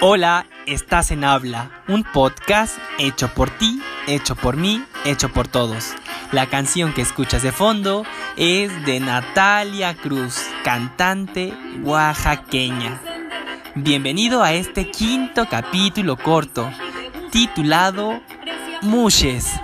[0.00, 5.92] Hola, estás en Habla, un podcast hecho por ti, hecho por mí, hecho por todos.
[6.30, 8.04] La canción que escuchas de fondo
[8.36, 11.52] es de Natalia Cruz, cantante
[11.82, 13.00] oaxaqueña.
[13.74, 16.70] Bienvenido a este quinto capítulo corto,
[17.32, 18.20] titulado
[18.82, 19.58] Mushes.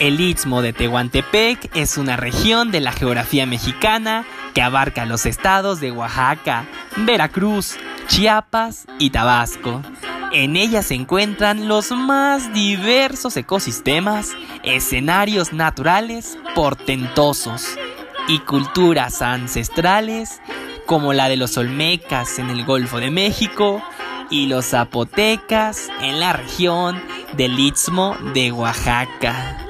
[0.00, 4.24] El Istmo de Tehuantepec es una región de la geografía mexicana
[4.54, 6.66] que abarca los estados de Oaxaca,
[6.98, 7.76] Veracruz,
[8.06, 9.82] Chiapas y Tabasco.
[10.30, 17.76] En ella se encuentran los más diversos ecosistemas, escenarios naturales portentosos
[18.28, 20.40] y culturas ancestrales
[20.86, 23.82] como la de los Olmecas en el Golfo de México
[24.30, 27.02] y los Zapotecas en la región
[27.36, 29.67] del Istmo de Oaxaca.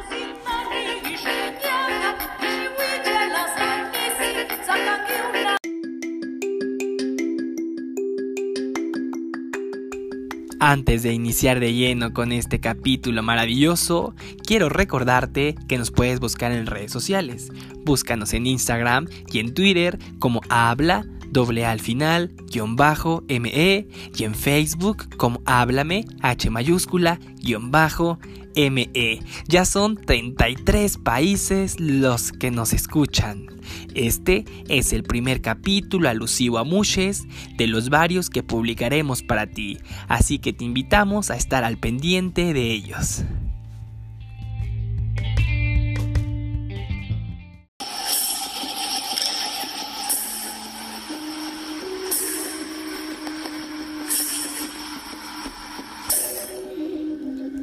[10.60, 14.14] Antes de iniciar de lleno con este capítulo maravilloso,
[14.44, 17.52] quiero recordarte que nos puedes buscar en redes sociales.
[17.84, 24.24] Búscanos en Instagram y en Twitter como habla doble al final, guion bajo, ME, y
[24.24, 28.18] en Facebook como háblame, H mayúscula, guion bajo,
[28.54, 29.20] ME.
[29.46, 33.46] Ya son 33 países los que nos escuchan.
[33.94, 37.26] Este es el primer capítulo alusivo a Mushes
[37.56, 42.52] de los varios que publicaremos para ti, así que te invitamos a estar al pendiente
[42.52, 43.24] de ellos.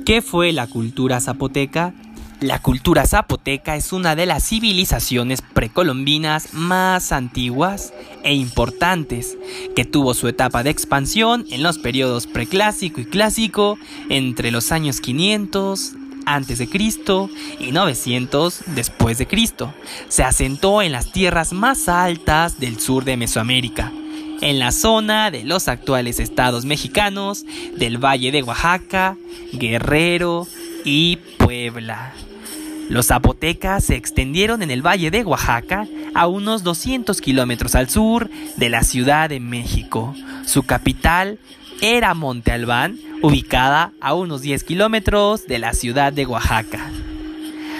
[0.06, 1.91] ¿Qué fue la cultura zapoteca?
[2.40, 7.91] La cultura zapoteca es una de las civilizaciones precolombinas más antiguas
[8.24, 9.35] e importantes,
[9.75, 13.79] que tuvo su etapa de expansión en los periodos preclásico y clásico
[14.09, 15.94] entre los años 500
[16.28, 19.74] antes de Cristo y 900 después de Cristo.
[20.08, 23.91] Se asentó en las tierras más altas del sur de Mesoamérica
[24.45, 27.47] en la zona de los actuales estados mexicanos
[27.78, 29.17] del Valle de Oaxaca,
[29.53, 30.47] Guerrero
[30.83, 32.13] y Puebla.
[32.88, 38.29] Los zapotecas se extendieron en el Valle de Oaxaca a unos 200 kilómetros al sur
[38.55, 40.13] de la Ciudad de México.
[40.45, 41.39] Su capital
[41.81, 46.91] era Monte Albán, ubicada a unos 10 kilómetros de la ciudad de Oaxaca.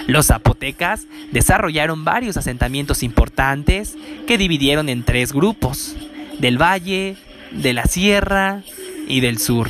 [0.08, 5.96] Los zapotecas desarrollaron varios asentamientos importantes que dividieron en tres grupos
[6.40, 7.16] del valle,
[7.52, 8.62] de la sierra
[9.08, 9.70] y del sur.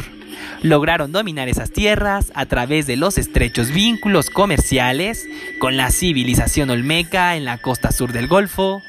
[0.61, 5.27] Lograron dominar esas tierras a través de los estrechos vínculos comerciales
[5.59, 8.81] con la civilización olmeca en la costa sur del Golfo,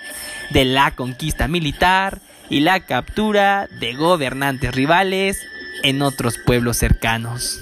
[0.51, 5.39] de la conquista militar y la captura de gobernantes rivales
[5.83, 7.61] en otros pueblos cercanos.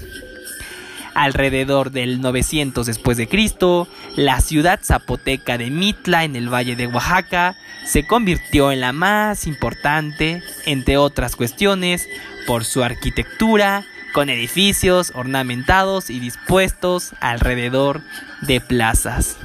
[1.15, 3.87] Alrededor del 900 después de Cristo,
[4.17, 7.55] la ciudad zapoteca de Mitla en el valle de Oaxaca
[7.85, 12.09] se convirtió en la más importante, entre otras cuestiones,
[12.45, 18.01] por su arquitectura, con edificios ornamentados y dispuestos alrededor
[18.41, 19.37] de plazas.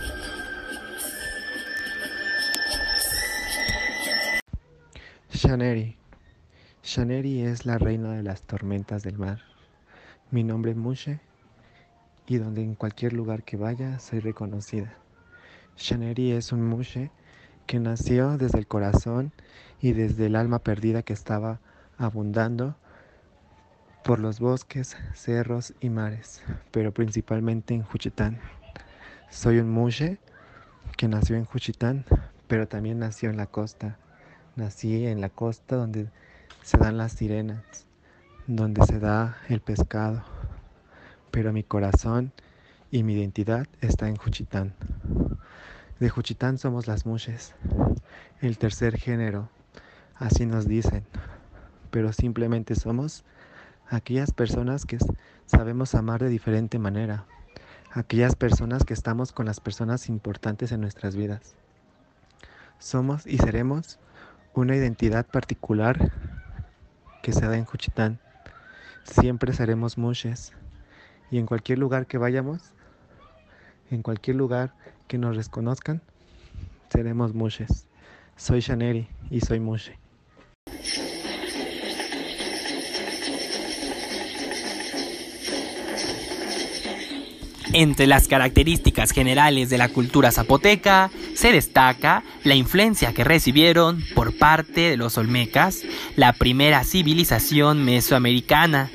[5.32, 5.96] Shaneri.
[6.82, 9.38] Shaneri es la reina de las tormentas del mar.
[10.32, 11.20] Mi nombre es Mushe
[12.30, 14.94] y donde en cualquier lugar que vaya soy reconocida.
[15.76, 17.10] Shaneri es un mushe
[17.66, 19.32] que nació desde el corazón
[19.80, 21.58] y desde el alma perdida que estaba
[21.98, 22.76] abundando
[24.04, 26.40] por los bosques, cerros y mares,
[26.70, 28.38] pero principalmente en Juchitán.
[29.28, 30.20] Soy un mushe
[30.96, 32.04] que nació en Juchitán,
[32.46, 33.98] pero también nació en la costa.
[34.54, 36.08] Nací en la costa donde
[36.62, 37.88] se dan las sirenas,
[38.46, 40.22] donde se da el pescado
[41.30, 42.32] pero mi corazón
[42.90, 44.74] y mi identidad está en Juchitán.
[45.98, 47.54] De Juchitán somos las mushes,
[48.40, 49.48] el tercer género,
[50.16, 51.04] así nos dicen,
[51.90, 53.24] pero simplemente somos
[53.88, 54.98] aquellas personas que
[55.46, 57.26] sabemos amar de diferente manera,
[57.92, 61.54] aquellas personas que estamos con las personas importantes en nuestras vidas.
[62.78, 63.98] Somos y seremos
[64.54, 66.10] una identidad particular
[67.22, 68.18] que se da en Juchitán.
[69.04, 70.52] Siempre seremos mushes
[71.30, 72.60] y en cualquier lugar que vayamos,
[73.90, 74.74] en cualquier lugar
[75.08, 76.02] que nos reconozcan,
[76.90, 77.86] seremos mushes.
[78.36, 79.98] Soy Shaneri y soy mushe.
[87.72, 94.36] Entre las características generales de la cultura zapoteca se destaca la influencia que recibieron por
[94.36, 95.82] parte de los olmecas,
[96.16, 98.90] la primera civilización mesoamericana.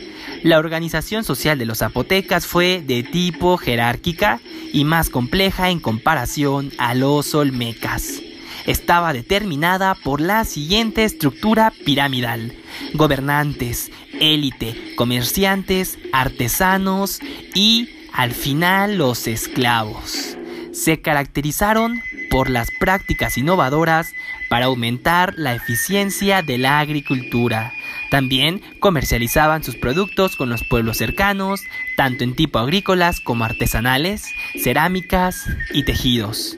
[0.45, 4.39] La organización social de los zapotecas fue de tipo jerárquica
[4.71, 8.21] y más compleja en comparación a los olmecas.
[8.68, 12.53] Estaba determinada por la siguiente estructura piramidal.
[12.94, 17.21] Gobernantes, élite, comerciantes, artesanos
[17.56, 20.38] y al final, los esclavos
[20.71, 24.13] se caracterizaron por las prácticas innovadoras
[24.47, 27.74] para aumentar la eficiencia de la agricultura.
[28.10, 31.62] También comercializaban sus productos con los pueblos cercanos,
[31.98, 34.25] tanto en tipo agrícolas como artesanales,
[34.62, 36.57] cerámicas y tejidos.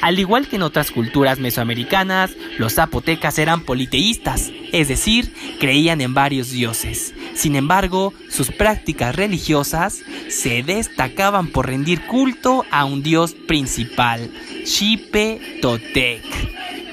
[0.00, 6.14] Al igual que en otras culturas mesoamericanas, los zapotecas eran politeístas, es decir, creían en
[6.14, 7.14] varios dioses.
[7.34, 14.30] Sin embargo, sus prácticas religiosas se destacaban por rendir culto a un dios principal,
[14.64, 16.22] Xipe Totec,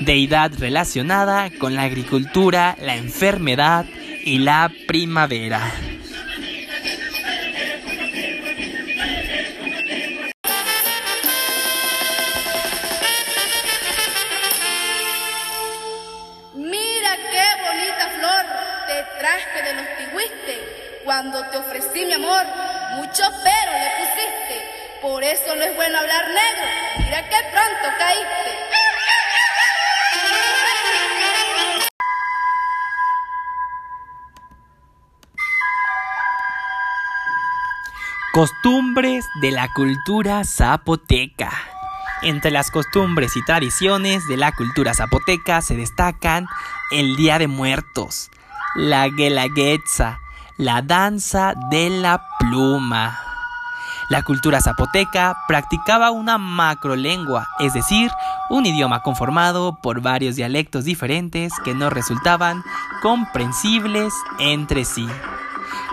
[0.01, 3.85] deidad relacionada con la agricultura, la enfermedad
[4.23, 5.94] y la primavera.
[21.05, 22.43] Cuando te ofrecí mi amor,
[22.95, 24.99] mucho pero le pusiste.
[25.03, 26.67] Por eso no es bueno hablar negro.
[26.97, 28.65] Mira qué pronto caíste.
[38.33, 41.51] Costumbres de la cultura zapoteca.
[42.23, 46.47] Entre las costumbres y tradiciones de la cultura zapoteca se destacan
[46.89, 48.31] el Día de Muertos,
[48.75, 50.19] la Guelaguetza,
[50.57, 53.19] la danza de la pluma.
[54.09, 58.09] La cultura zapoteca practicaba una macrolengua, es decir,
[58.49, 62.63] un idioma conformado por varios dialectos diferentes que no resultaban
[63.01, 65.07] comprensibles entre sí.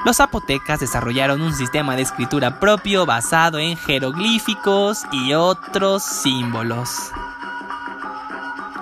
[0.05, 7.11] Los zapotecas desarrollaron un sistema de escritura propio basado en jeroglíficos y otros símbolos.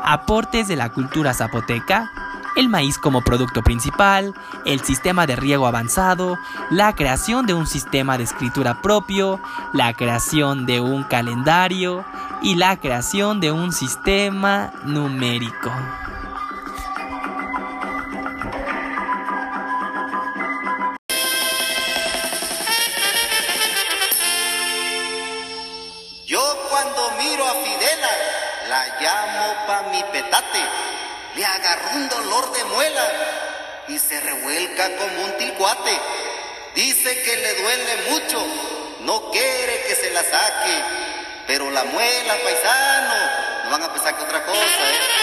[0.03, 2.11] Aportes de la cultura zapoteca
[2.61, 4.35] el maíz como producto principal,
[4.67, 6.37] el sistema de riego avanzado,
[6.71, 9.41] la creación de un sistema de escritura propio,
[9.73, 12.05] la creación de un calendario
[12.43, 15.71] y la creación de un sistema numérico.
[36.75, 38.45] Dice que le duele mucho,
[39.01, 40.83] no quiere que se la saque,
[41.47, 43.15] pero la muela, paisano,
[43.65, 45.21] no van a pensar que otra cosa, ¿eh?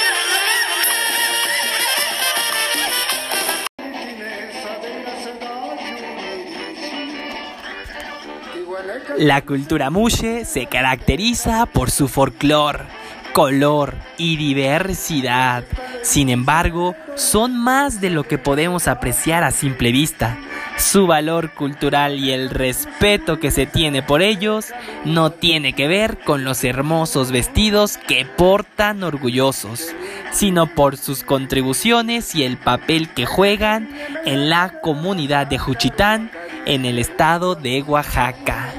[9.17, 12.85] La cultura mushe se caracteriza por su folclore,
[13.33, 15.63] color y diversidad.
[16.03, 20.37] Sin embargo, son más de lo que podemos apreciar a simple vista.
[20.77, 24.67] Su valor cultural y el respeto que se tiene por ellos
[25.05, 29.93] no tiene que ver con los hermosos vestidos que portan orgullosos,
[30.31, 33.89] sino por sus contribuciones y el papel que juegan
[34.25, 36.31] en la comunidad de Juchitán
[36.65, 38.71] en el estado de Oaxaca.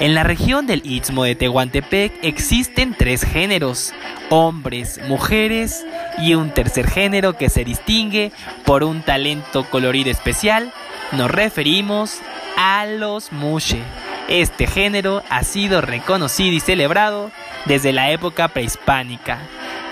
[0.00, 3.94] En la región del Istmo de Tehuantepec existen tres géneros,
[4.30, 5.86] hombres, mujeres
[6.18, 8.32] y un tercer género que se distingue
[8.64, 10.72] por un talento colorido especial.
[11.12, 12.20] Nos referimos
[12.56, 13.82] a los mushe.
[14.28, 17.30] Este género ha sido reconocido y celebrado
[17.66, 19.38] desde la época prehispánica.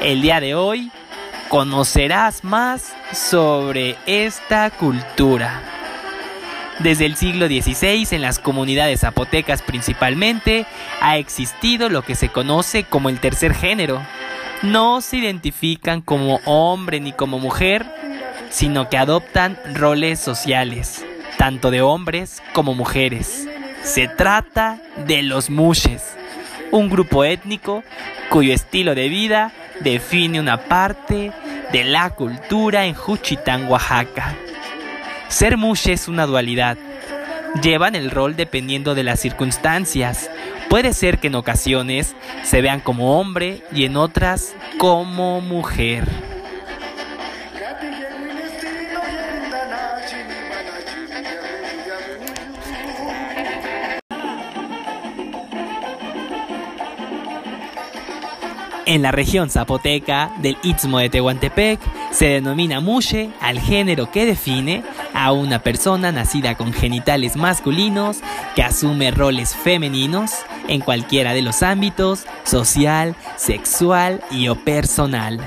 [0.02, 0.90] El día de hoy
[1.50, 5.60] conocerás más sobre esta cultura.
[6.78, 10.64] Desde el siglo XVI, en las comunidades zapotecas principalmente,
[11.02, 14.00] ha existido lo que se conoce como el tercer género.
[14.62, 17.84] No se identifican como hombre ni como mujer,
[18.48, 21.04] sino que adoptan roles sociales,
[21.40, 23.48] tanto de hombres como mujeres.
[23.82, 26.02] Se trata de los mushes,
[26.70, 27.82] un grupo étnico
[28.28, 31.32] cuyo estilo de vida define una parte
[31.72, 34.34] de la cultura en Juchitán, Oaxaca.
[35.28, 36.76] Ser mushe es una dualidad.
[37.62, 40.30] Llevan el rol dependiendo de las circunstancias.
[40.68, 46.04] Puede ser que en ocasiones se vean como hombre y en otras como mujer.
[58.90, 61.78] En la región zapoteca del Istmo de Tehuantepec
[62.10, 64.82] se denomina mushe al género que define
[65.14, 68.18] a una persona nacida con genitales masculinos
[68.56, 70.32] que asume roles femeninos
[70.66, 75.38] en cualquiera de los ámbitos social, sexual y o personal.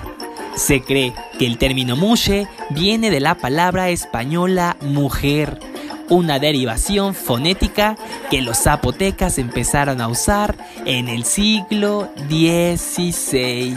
[0.55, 5.59] Se cree que el término mushe viene de la palabra española mujer
[6.09, 7.95] una derivación fonética
[8.29, 10.55] que los zapotecas empezaron a usar
[10.85, 13.75] en el siglo XVI.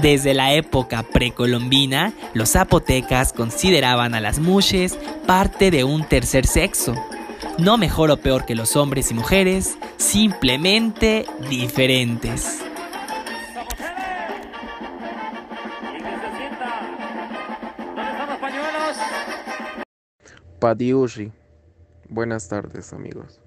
[0.00, 6.94] Desde la época precolombina, los zapotecas consideraban a las mushes parte de un tercer sexo.
[7.58, 12.64] No mejor o peor que los hombres y mujeres, simplemente diferentes.
[20.64, 21.30] Padiushi.
[22.08, 23.38] Buenas tardes, amigos.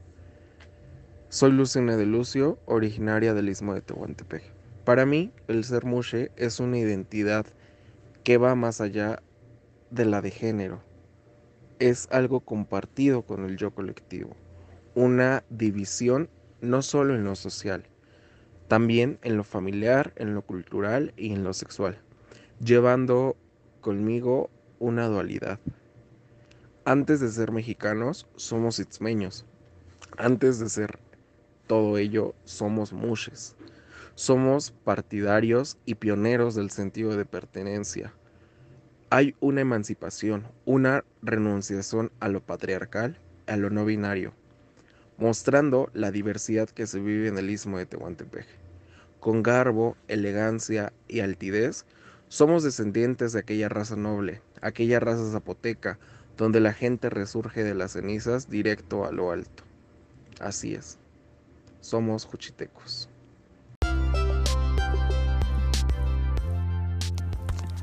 [1.29, 4.43] Soy Lucina de Lucio, originaria del Istmo de Tehuantepec.
[4.86, 7.47] Para mí, el ser mushe es una identidad
[8.24, 9.24] que va más allá
[9.89, 10.83] de la de género.
[11.79, 14.36] Es algo compartido con el yo colectivo,
[14.93, 16.29] una división
[16.62, 17.86] no solo en lo social,
[18.67, 21.97] también en lo familiar, en lo cultural y en lo sexual,
[22.59, 23.36] llevando
[23.81, 25.59] conmigo una dualidad.
[26.88, 29.46] Antes de ser mexicanos, somos itzmeños.
[30.17, 30.98] Antes de ser
[31.67, 33.58] todo ello, somos mushes.
[34.15, 38.13] Somos partidarios y pioneros del sentido de pertenencia.
[39.10, 44.32] Hay una emancipación, una renunciación a lo patriarcal, a lo no binario,
[45.17, 48.48] mostrando la diversidad que se vive en el istmo de Tehuantepec.
[49.20, 51.86] Con garbo, elegancia y altidez,
[52.29, 56.00] somos descendientes de aquella raza noble, aquella raza zapoteca,
[56.38, 59.63] donde la gente resurge de las cenizas directo a lo alto.
[60.39, 60.98] Así es,
[61.82, 63.10] somos juchitecos.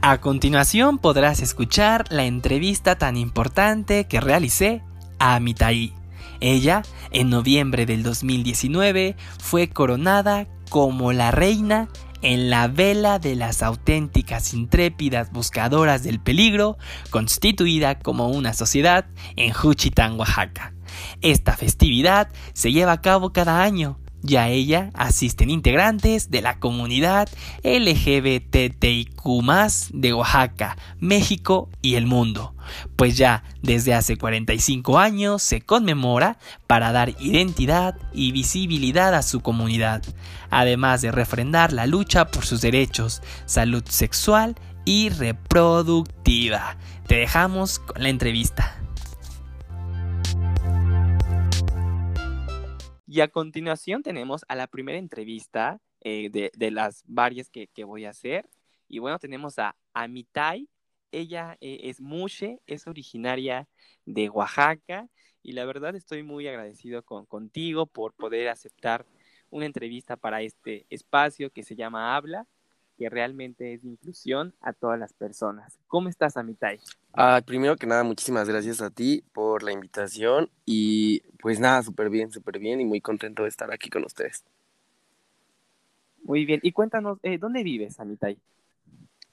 [0.06, 4.82] A continuación podrás escuchar la entrevista tan importante que realicé
[5.18, 5.94] a Mitai.
[6.40, 11.88] Ella, en noviembre del 2019, fue coronada como la reina
[12.24, 16.78] en la vela de las auténticas intrépidas buscadoras del peligro,
[17.10, 19.04] constituida como una sociedad
[19.36, 20.72] en Juchitán, Oaxaca.
[21.20, 26.58] Esta festividad se lleva a cabo cada año y a ella asisten integrantes de la
[26.58, 27.28] comunidad
[27.62, 29.22] LGBTIQ
[29.92, 32.54] de Oaxaca, México y el mundo,
[32.96, 39.40] pues ya desde hace 45 años se conmemora para dar identidad y visibilidad a su
[39.40, 40.02] comunidad,
[40.50, 46.76] además de refrendar la lucha por sus derechos, salud sexual y reproductiva.
[47.06, 48.83] Te dejamos con la entrevista.
[53.14, 58.10] Y a continuación tenemos a la primera entrevista eh, de, las varias que, voy a
[58.10, 58.50] hacer.
[58.88, 60.68] Y bueno, tenemos a Amitai.
[61.12, 63.68] Ella eh, es Mushe, es originaria
[64.04, 65.08] de Oaxaca.
[65.44, 69.06] Y la verdad estoy muy agradecido con, contigo por poder aceptar
[69.48, 72.48] una entrevista para este espacio que se llama Habla
[72.96, 75.78] que realmente es de inclusión a todas las personas.
[75.86, 76.80] ¿Cómo estás, Amitai?
[77.12, 82.10] Ah, primero que nada, muchísimas gracias a ti por la invitación y pues nada, súper
[82.10, 84.44] bien, súper bien y muy contento de estar aquí con ustedes.
[86.22, 88.38] Muy bien, y cuéntanos, eh, ¿dónde vives, Amitai?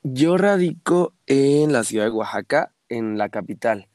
[0.04, 3.88] Yo radico en la ciudad de Oaxaca, en la capital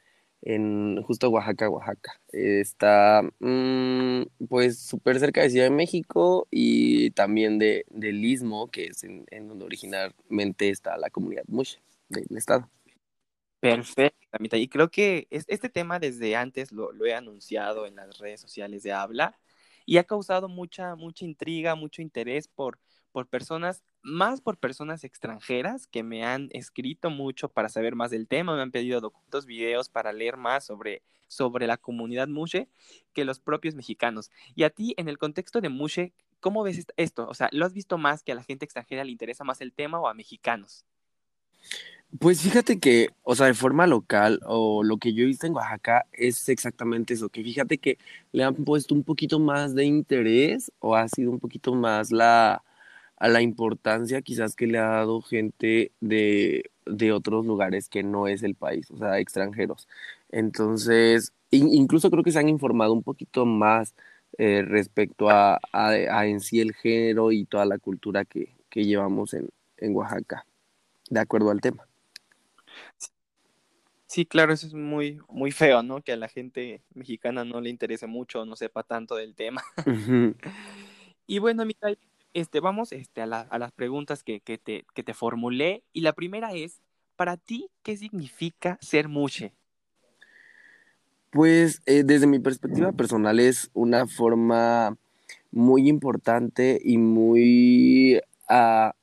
[0.47, 2.21] en justo Oaxaca, Oaxaca.
[2.29, 8.87] Está mm, pues súper cerca de Ciudad de México y también de, del Istmo, que
[8.87, 12.71] es en, donde originalmente está la comunidad Mush del estado.
[13.59, 18.41] Perfecto, y creo que este tema desde antes lo, lo, he anunciado en las redes
[18.41, 19.37] sociales de Habla
[19.85, 22.79] y ha causado mucha, mucha intriga, mucho interés por,
[23.17, 28.29] por personas más por personas extranjeras que me han escrito mucho para saber más del
[28.29, 32.69] tema, me han pedido documentos, videos para leer más sobre, sobre la comunidad Mushe
[33.15, 34.31] que los propios mexicanos.
[34.55, 37.27] Y a ti, en el contexto de Mushe, ¿cómo ves esto?
[37.27, 39.73] O sea, ¿lo has visto más que a la gente extranjera le interesa más el
[39.73, 40.85] tema o a mexicanos?
[42.19, 45.55] Pues fíjate que, o sea, de forma local o lo que yo he visto en
[45.55, 47.97] Oaxaca es exactamente eso, que fíjate que
[48.33, 52.63] le han puesto un poquito más de interés o ha sido un poquito más la,
[53.17, 58.29] a la importancia quizás que le ha dado gente de, de otros lugares que no
[58.29, 59.89] es el país, o sea, extranjeros.
[60.31, 63.95] Entonces, incluso creo que se han informado un poquito más
[64.39, 69.35] eh, respecto a, a, en sí el género y toda la cultura que, que llevamos
[69.35, 70.47] en, en Oaxaca,
[71.11, 71.87] de acuerdo al tema.
[74.07, 76.01] Sí, claro, eso es muy, muy feo, ¿no?
[76.03, 79.63] Que a la gente mexicana no le interese mucho, no sepa tanto del tema.
[81.27, 81.75] y bueno, mi
[82.37, 85.83] este, vamos este, a, las preguntas que, te, que te formulé.
[85.95, 86.83] Y la primera es,
[87.17, 89.55] para ti, ¿qué significa ser mushe?
[91.31, 94.99] Pues eh, desde mi perspectiva personal es una forma
[95.51, 98.95] muy importante y muy ah,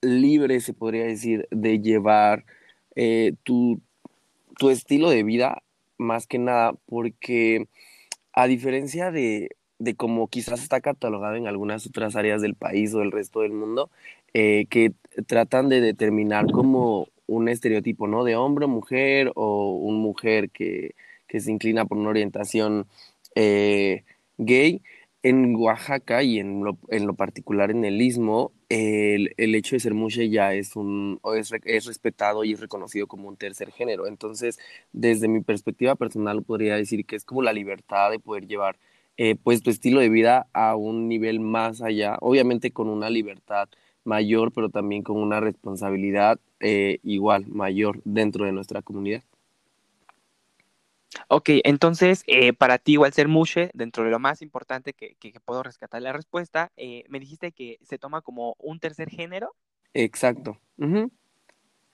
[0.00, 2.44] libre, se podría decir, de llevar
[2.94, 3.80] eh, tu,
[4.58, 5.64] tu estilo de vida,
[5.98, 7.66] más que nada, porque
[8.32, 13.00] a diferencia de, de como quizás está catalogado en algunas otras áreas del país o
[13.00, 13.90] del resto del mundo,
[14.34, 14.92] eh, que
[15.26, 18.22] tratan de determinar como un estereotipo, ¿no?
[18.24, 20.94] De hombre o mujer o un mujer que,
[21.26, 22.86] que se inclina por una orientación
[23.34, 24.04] eh,
[24.38, 24.82] gay.
[25.22, 29.80] En Oaxaca y en lo, en lo particular en el Istmo, el, el, hecho de
[29.80, 34.06] ser mushe ya es, un, es, es, respetado y es reconocido como un tercer género.
[34.06, 34.58] Entonces,
[34.92, 38.78] desde mi perspectiva personal, podría decir que es como la libertad de poder llevar
[39.16, 43.68] eh, pues tu estilo de vida a un nivel más allá, obviamente con una libertad
[44.04, 49.22] mayor, pero también con una responsabilidad eh, igual, mayor dentro de nuestra comunidad.
[51.28, 55.32] Ok, entonces, eh, para ti igual ser mushe, dentro de lo más importante que, que,
[55.44, 59.54] puedo rescatar la respuesta, me dijiste que se toma como un tercer género.
[59.92, 60.58] Exacto.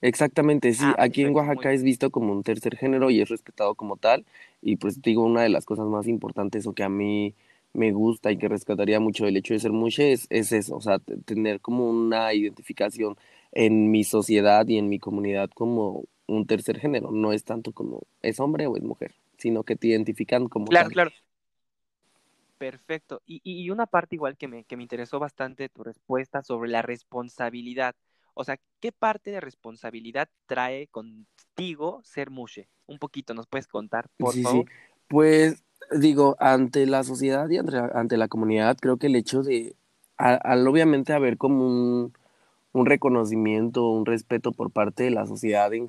[0.03, 0.85] Exactamente, sí.
[0.85, 4.25] Ah, Aquí en Oaxaca es visto como un tercer género y es respetado como tal.
[4.63, 7.35] Y pues digo, una de las cosas más importantes o que a mí
[7.73, 10.81] me gusta y que rescataría mucho del hecho de ser mushe es, es eso, o
[10.81, 13.17] sea, tener como una identificación
[13.53, 17.11] en mi sociedad y en mi comunidad como un tercer género.
[17.11, 20.91] No es tanto como es hombre o es mujer, sino que te identifican como Claro,
[20.91, 21.11] claro.
[22.59, 23.23] Perfecto.
[23.27, 26.83] Y, y una parte igual que me, que me interesó bastante tu respuesta sobre la
[26.83, 27.95] responsabilidad.
[28.39, 32.69] O sea, ¿qué parte de responsabilidad trae contigo ser mushe?
[32.87, 34.67] Un poquito, ¿nos puedes contar, por sí, favor?
[34.67, 34.73] Sí.
[35.09, 39.75] Pues digo, ante la sociedad y ante, la comunidad, creo que el hecho de,
[40.19, 42.13] al, obviamente haber como un,
[42.73, 45.89] un, reconocimiento, un respeto por parte de la sociedad en,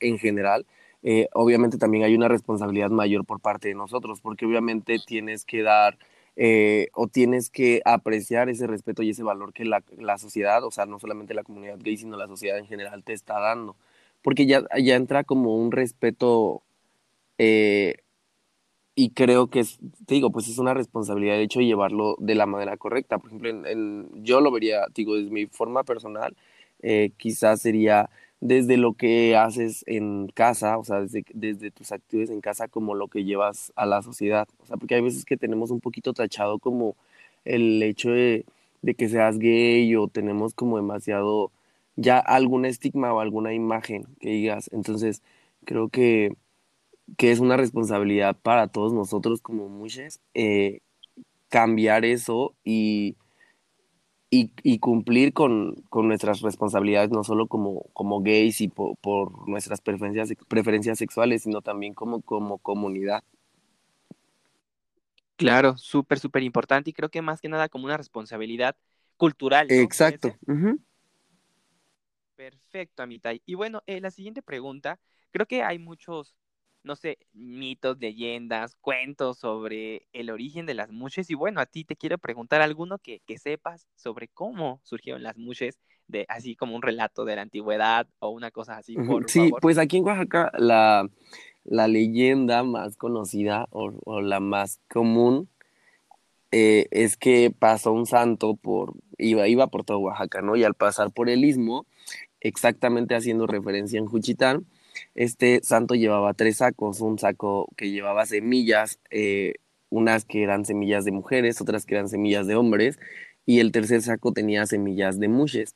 [0.00, 0.64] en general,
[1.02, 5.62] eh, obviamente también hay una responsabilidad mayor por parte de nosotros, porque obviamente tienes que
[5.62, 5.98] dar
[6.36, 10.70] eh, o tienes que apreciar ese respeto y ese valor que la, la, sociedad, o
[10.70, 13.76] sea, no solamente la comunidad gay, sino la sociedad en general te está dando.
[14.22, 16.62] Porque ya, ya entra como un respeto
[17.38, 17.96] eh,
[18.94, 22.46] y creo que, es, te digo, pues es una responsabilidad de hecho llevarlo de la
[22.46, 23.18] manera correcta.
[23.18, 26.36] Por ejemplo, en, yo lo vería, digo, desde mi forma personal,
[26.82, 28.10] eh, quizás sería
[28.42, 32.96] desde lo que haces en casa, o sea, desde, desde tus actitudes en casa como
[32.96, 34.48] lo que llevas a la sociedad.
[34.58, 36.96] O sea, porque hay veces que tenemos un poquito tachado como
[37.44, 38.44] el hecho de,
[38.82, 41.52] de que seas gay o tenemos como demasiado
[41.94, 44.68] ya algún estigma o alguna imagen que digas.
[44.72, 45.22] Entonces,
[45.64, 46.34] creo que,
[47.16, 50.80] que es una responsabilidad para todos nosotros como mujeres eh,
[51.48, 53.14] cambiar eso y
[54.34, 60.98] y, cumplir con, nuestras responsabilidades, no solo como, como gays y por, nuestras preferencias, preferencias
[60.98, 63.22] sexuales, sino también como, como comunidad.
[65.36, 68.74] Claro, súper, súper importante y creo que más que nada como una responsabilidad
[69.18, 69.66] cultural.
[69.70, 70.34] Exacto.
[72.34, 73.42] Perfecto, Amitai.
[73.44, 74.98] Y bueno, eh, la siguiente pregunta,
[75.30, 76.34] creo que hay muchos
[76.84, 81.30] no sé, mitos, leyendas, cuentos sobre el origen de las mushes.
[81.30, 85.36] Y bueno, a ti te quiero preguntar alguno que, que sepas sobre cómo surgieron las
[85.36, 88.94] mushes, de, así como un relato de la antigüedad o una cosa así.
[88.96, 91.08] Por sí, pues aquí en Oaxaca la,
[91.64, 95.48] la leyenda más conocida o, la más común
[96.50, 100.56] eh, es que pasó un santo por, iba, iba por todo Oaxaca, ¿no?
[100.56, 101.86] Y al pasar por el istmo,
[102.40, 104.66] exactamente haciendo referencia en Juchitán,
[105.14, 109.54] este santo llevaba tres sacos, un saco que llevaba semillas, eh,
[109.90, 112.98] unas que eran semillas de mujeres, otras que eran semillas de hombres,
[113.46, 115.74] y el tercer saco tenía semillas de mushes.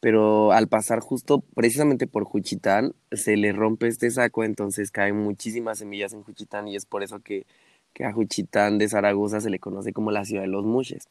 [0.00, 5.78] Pero al pasar justo precisamente por Juchitán, se le rompe este saco, entonces caen muchísimas
[5.78, 7.46] semillas en Juchitán y es por eso que,
[7.92, 11.08] que a Juchitán de Zaragoza se le conoce como la ciudad de los mushes.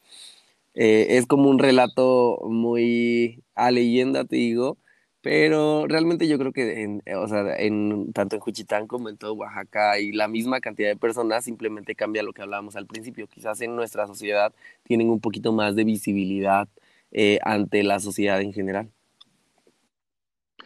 [0.74, 4.76] Eh, es como un relato muy a leyenda, te digo,
[5.22, 9.34] pero realmente yo creo que en, o sea, en, tanto en Juchitán como en todo
[9.34, 13.26] Oaxaca hay la misma cantidad de personas, simplemente cambia lo que hablábamos al principio.
[13.26, 14.54] Quizás en nuestra sociedad
[14.84, 16.68] tienen un poquito más de visibilidad
[17.12, 18.90] eh, ante la sociedad en general.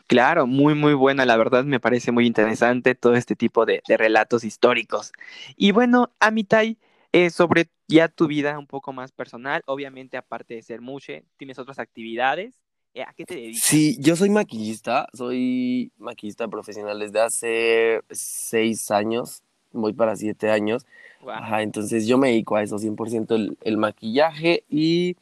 [0.06, 1.24] Claro, muy, muy buena.
[1.24, 5.12] La verdad me parece muy interesante todo este tipo de, relatos históricos.
[5.56, 6.78] Y bueno, Amitai,
[7.12, 11.58] eh, sobre ya tu vida un poco más personal, obviamente aparte de ser muche, ¿tienes
[11.58, 12.63] otras actividades?
[12.94, 13.62] Eh, ¿A qué te dedicas?
[13.62, 20.86] Sí, yo soy maquillista, soy maquillista profesional desde hace seis años, voy para siete años.
[21.26, 25.16] Ajá, entonces yo me dedico a eso, 100% el, el maquillaje y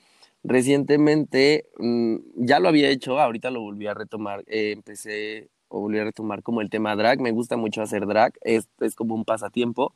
[0.45, 5.99] recientemente mm, ya lo había hecho, ahorita lo volví a retomar, eh, empecé o volví
[5.99, 9.25] a retomar como el tema drag, me gusta mucho hacer drag, es, es como un
[9.25, 9.95] pasatiempo,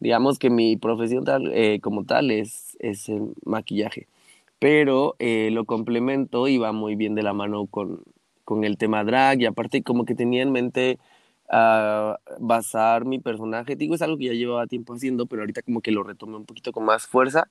[0.00, 4.08] digamos que mi profesión tal, eh, como tal es, es el maquillaje,
[4.60, 8.02] pero eh, lo complemento y va muy bien de la mano con,
[8.44, 10.98] con el tema drag y aparte como que tenía en mente
[11.50, 15.80] uh, basar mi personaje, digo, es algo que ya llevaba tiempo haciendo, pero ahorita como
[15.80, 17.48] que lo retomé un poquito con más fuerza.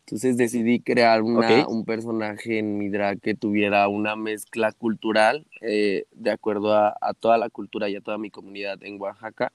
[0.00, 6.04] Entonces decidí crear una, un personaje en mi drag que tuviera una mezcla cultural eh,
[6.12, 9.52] de acuerdo a, a, toda la cultura y a toda mi comunidad en Oaxaca.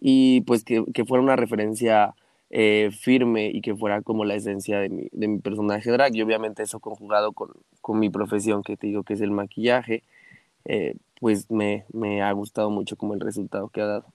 [0.00, 2.14] Y pues que, que fuera una referencia
[2.50, 6.22] eh, firme y que fuera como la esencia de mi, de mi personaje drag y
[6.22, 10.02] obviamente eso conjugado con, con, mi profesión que te digo que es el maquillaje,
[10.64, 14.12] eh, pues me, me ha gustado mucho como el resultado que ha dado.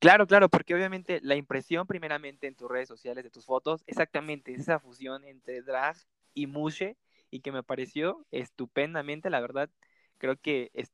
[0.00, 4.52] Claro, claro, porque obviamente la impresión primeramente en tus redes sociales de tus fotos, exactamente
[4.52, 5.96] esa fusión entre drag
[6.34, 6.96] y mushe
[7.30, 9.70] y que me pareció estupendamente, la verdad,
[10.18, 10.90] creo que es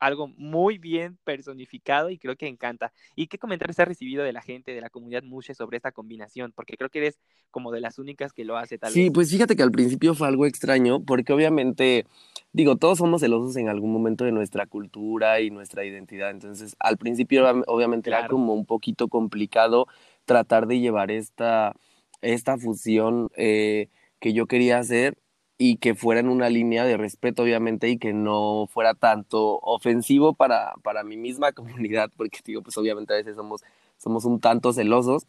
[0.00, 2.92] algo muy bien personificado y creo que encanta.
[3.14, 6.52] ¿Y qué comentarios has recibido de la gente, de la comunidad Mushe sobre esta combinación?
[6.52, 9.54] Porque creo que eres como de las únicas que lo hace tal Sí, pues fíjate
[9.54, 12.06] que al principio fue algo extraño porque obviamente,
[12.52, 16.30] digo, todos somos celosos en algún momento de nuestra cultura y nuestra identidad.
[16.30, 19.86] Entonces, al principio obviamente era como un poquito complicado
[20.24, 21.74] tratar de llevar esta,
[22.22, 25.18] esta fusión eh, que yo quería hacer
[25.62, 30.32] y que fuera en una línea de respeto, obviamente, y que no fuera tanto ofensivo
[30.32, 31.52] para, para mi misma
[31.92, 33.60] comunidad, porque digo, pues obviamente a veces somos,
[33.98, 35.26] somos un tanto celosos.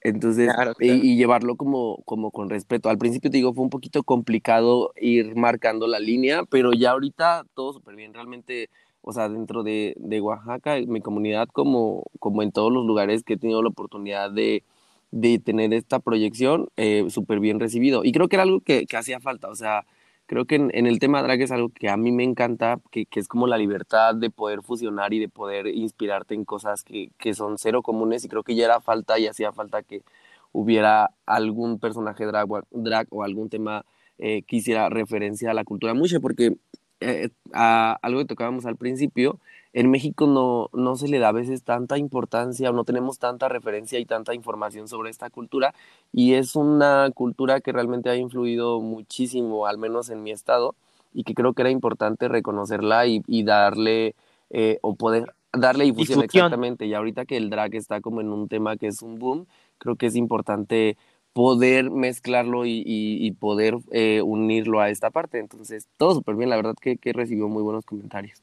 [0.00, 2.88] Entonces, Y, llevarlo como, como con respeto.
[2.88, 7.44] Al principio, te digo, fue un poquito complicado ir marcando la línea, pero ya ahorita
[7.52, 8.14] todo súper bien.
[8.14, 8.70] Realmente,
[9.02, 13.34] o sea, dentro de, de Oaxaca, mi comunidad, como, como en todos los lugares que
[13.34, 14.64] he tenido la oportunidad de,
[15.10, 18.04] de tener esta proyección eh, súper bien recibido.
[18.04, 19.86] Y creo que era algo que, que hacía falta, o sea,
[20.26, 23.18] creo que en, el tema drag es algo que a mí me encanta, que, que,
[23.18, 27.34] es como la libertad de poder fusionar y de poder inspirarte en cosas que, que
[27.34, 30.02] son cero comunes y creo que ya era falta y hacía falta que
[30.52, 33.84] hubiera algún personaje drag, drag o algún tema
[34.18, 36.56] eh, que hiciera referencia a la cultura mucho, porque
[37.00, 39.40] eh, a algo que tocábamos al principio,
[39.72, 43.48] en México no, no se le da a veces tanta importancia o no tenemos tanta
[43.48, 45.74] referencia y tanta información sobre esta cultura
[46.12, 50.74] y es una cultura que realmente ha influido muchísimo, al menos en mi estado,
[51.12, 54.14] y que creo que era importante reconocerla y, y darle
[54.50, 56.86] eh, o poder darle difusión, exactamente.
[56.86, 59.46] Y ahorita que el drag está como en un tema que es un boom,
[59.78, 60.96] creo que es importante
[61.32, 65.38] poder mezclarlo y, y, poder eh, unirlo a esta parte.
[65.38, 68.42] Entonces, todo súper bien, la verdad que, que recibió muy buenos comentarios.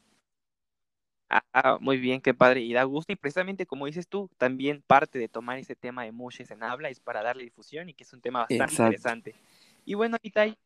[1.29, 2.61] Ah, muy bien, qué padre.
[2.61, 3.11] Y da gusto.
[3.11, 6.89] Y precisamente como dices tú, también parte de tomar ese tema de mushes en habla
[6.89, 9.35] es para darle difusión y que es un tema bastante interesante.
[9.85, 10.57] Y bueno, Itai,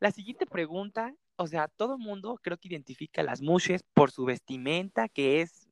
[0.00, 5.08] la siguiente pregunta, o sea, todo mundo creo que identifica las mushes por su vestimenta,
[5.08, 5.68] que es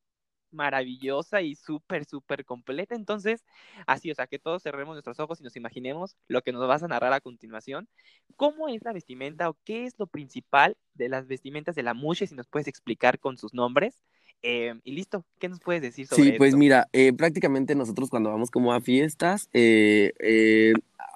[0.53, 2.95] maravillosa y súper, súper completa.
[2.95, 3.45] Entonces,
[3.87, 6.83] así, o sea, que todos cerremos nuestros ojos y nos imaginemos lo que nos vas
[6.83, 7.89] a narrar a continuación.
[8.37, 12.27] ¿Cómo es la vestimenta o qué es lo principal de las vestimentas de la mushe?
[12.27, 14.03] Si nos puedes explicar con sus nombres.
[14.43, 18.31] Eh, y listo, ¿qué nos puedes decir sobre Sí, pues mira, eh, prácticamente nosotros cuando
[18.31, 20.73] vamos como a fiestas, eh, eh,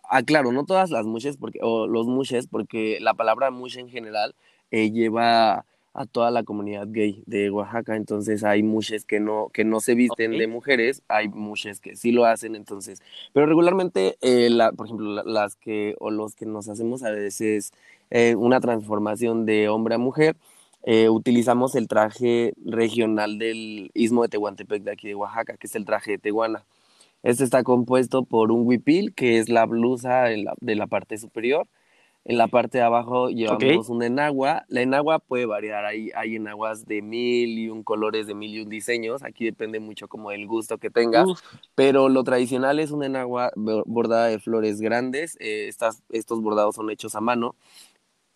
[0.08, 4.34] aclaro, no todas las mushes, porque, o los mushes, porque la palabra mush en general
[4.70, 9.80] lleva a toda la comunidad gay de Oaxaca, entonces hay mushes que no, que no
[9.80, 13.00] se visten de mujeres, hay mushes que sí lo hacen, entonces,
[13.32, 17.72] pero regularmente, la, por ejemplo, las que, o los que nos hacemos a veces
[18.36, 20.36] una transformación de hombre a mujer,
[20.88, 25.74] eh, utilizamos el traje regional del istmo de Tehuantepec de aquí de Oaxaca, que es
[25.74, 26.64] el traje de Tehuana.
[27.24, 31.66] Este está compuesto por un huipil, que es la blusa de la, parte superior.
[32.24, 34.64] En la parte de abajo llevamos un enagua.
[34.68, 38.60] La enagua puede variar, hay, hay enaguas de mil y un colores, de mil y
[38.60, 39.24] un diseños.
[39.24, 41.26] Aquí depende mucho como del gusto que tengas.
[41.74, 45.36] Pero lo tradicional es un enagua bordada de flores grandes.
[45.40, 47.56] Eh, estas, estos bordados son hechos a mano.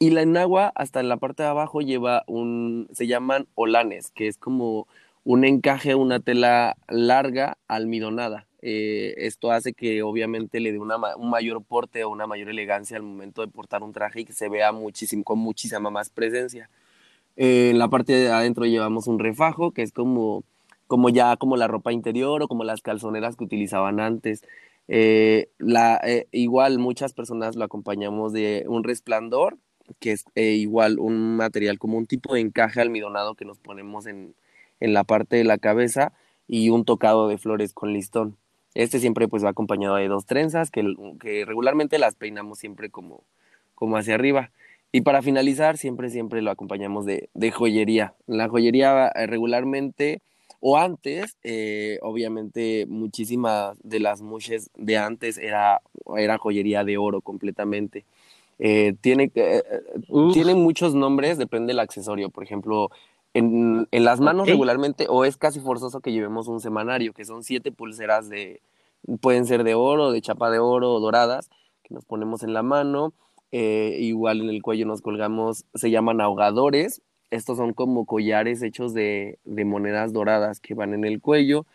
[0.02, 4.28] Y la enagua, hasta en la parte de abajo, lleva un, se llaman olanes, que
[4.28, 4.88] es como
[5.24, 8.46] un encaje, una tela larga, almidonada.
[8.62, 12.96] Eh, esto hace que obviamente le dé una, un mayor porte o una mayor elegancia
[12.96, 16.70] al momento de portar un traje y que se vea muchísimo, con muchísima más presencia.
[17.36, 20.44] Eh, en la parte de adentro llevamos un refajo, que es como,
[20.86, 24.44] como ya como la ropa interior o como las calzoneras que utilizaban antes.
[24.88, 26.00] Eh, la,
[26.32, 29.58] igual muchas personas lo acompañamos de un resplandor,
[29.98, 34.07] que es eh, igual un material como un tipo de encaje almidonado que nos ponemos
[34.07, 34.35] en,
[34.81, 36.12] en la parte de la cabeza
[36.46, 38.37] y un tocado de flores con listón.
[38.74, 43.24] Este siempre pues va acompañado de dos trenzas que, que regularmente las peinamos siempre como,
[43.74, 44.50] como hacia arriba.
[44.92, 48.14] Y para finalizar, siempre, siempre lo acompañamos de, de joyería.
[48.26, 50.20] La joyería eh, regularmente,
[50.61, 55.81] o antes, eh, obviamente muchísimas de las mushes de antes era,
[56.16, 58.05] era joyería de oro completamente.
[58.60, 59.32] Eh, tiene,
[60.32, 62.30] tiene muchos nombres, depende del accesorio.
[62.30, 62.90] Por ejemplo,
[63.34, 67.42] en, en las manos regularmente, o es casi forzoso que llevemos un semanario, que son
[67.42, 68.60] siete pulseras de,
[69.20, 71.50] pueden ser de oro, de chapa de oro o doradas,
[71.82, 73.12] que nos ponemos en la mano
[73.52, 77.02] eh, igual en el cuello nos colgamos, se llaman ahogadores.
[77.30, 81.66] Estos son como collares hechos de, de monedas doradas que van en el cuello.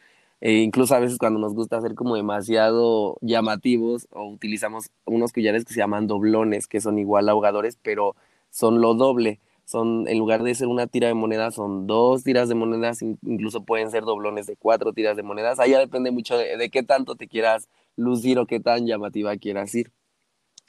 [0.41, 5.65] E incluso a veces cuando nos gusta hacer como demasiado llamativos o utilizamos unos collares
[5.65, 8.15] que se llaman doblones, que son igual ahogadores, pero
[8.49, 9.39] son lo doble.
[9.63, 13.65] Son, en lugar de ser una tira de monedas, son dos tiras de monedas, incluso
[13.65, 15.59] pueden ser doblones de cuatro tiras de monedas.
[15.59, 19.35] Ahí ya depende mucho de, de qué tanto te quieras lucir o qué tan llamativa
[19.37, 19.91] quieras ir.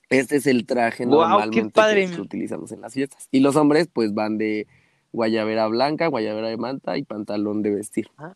[0.09, 1.73] Este es el traje normalmente
[2.15, 3.29] que utilizamos en las fiestas.
[3.31, 4.67] Y los hombres pues van de
[5.13, 8.09] guayabera blanca, guayabera de manta y pantalón de vestir.
[8.17, 8.35] Ah.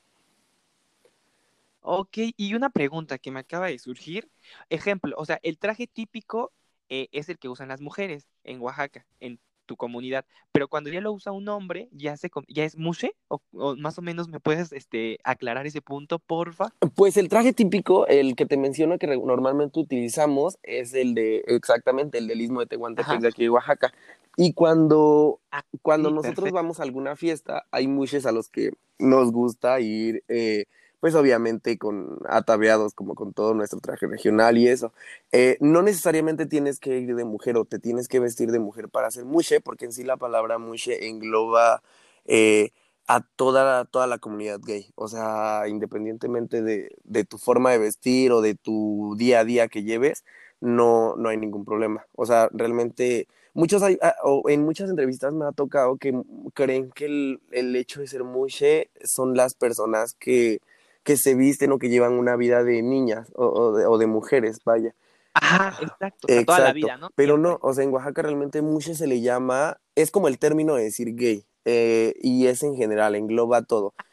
[1.81, 4.31] Ok, y una pregunta que me acaba de surgir.
[4.69, 6.53] Ejemplo, o sea, el traje típico
[6.89, 9.41] eh, es el que usan las mujeres en Oaxaca, en
[9.71, 13.15] tu comunidad, pero cuando ya lo usa un hombre, ¿ya, se, ya es mushe?
[13.29, 13.41] O,
[13.77, 16.71] más o menos me puedes este, aclarar ese punto, porfa?
[16.97, 22.19] Pues el traje típico, el que te menciono que normalmente utilizamos, es el de, exactamente,
[22.19, 23.95] el del Istmo de Tehuantepec de aquí de Oaxaca.
[24.37, 29.31] Y cuando, ah, cuando nosotros vamos a alguna fiesta, hay mushes a los que nos
[29.31, 30.25] gusta ir...
[30.27, 30.65] Eh,
[31.01, 34.93] pues obviamente con ataviados como con todo nuestro traje regional y eso.
[35.33, 38.89] Eh, no necesariamente tienes que ir de mujer o te tienes que vestir de mujer
[38.91, 41.83] para hacer mushe, porque en sí la palabra mushe engloba
[42.27, 42.71] eh,
[43.07, 44.93] a toda, toda la comunidad gay.
[44.95, 49.69] O sea, independientemente de, de, tu forma de vestir o de tu día a día
[49.69, 50.25] que lleves,
[50.61, 52.07] no, no hay ningún problema.
[52.15, 54.15] O sea, realmente muchos hay, ah,
[54.49, 56.13] en muchas entrevistas me ha tocado que
[56.55, 60.61] creen que el, el hecho de ser mushe son las personas que
[61.03, 64.95] que se visten o que llevan una vida de niñas o, de, mujeres, vaya.
[65.35, 67.11] Ajá, exacto, toda la vida, ¿no?
[67.15, 70.75] Pero no, o sea, en Oaxaca realmente mucho se le llama, es como el término
[70.75, 73.95] de decir gay, eh, y es en general, engloba todo.
[73.99, 74.05] Ah,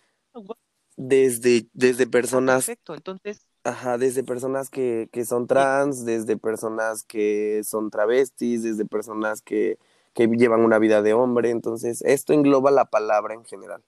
[0.95, 2.65] desde, desde personas...
[2.65, 3.41] Perfecto, entonces...
[3.63, 9.77] Ajá, desde personas que, que son trans, desde personas que son travestis, desde personas que,
[10.13, 13.83] que llevan una vida de hombre, entonces esto engloba la palabra en general.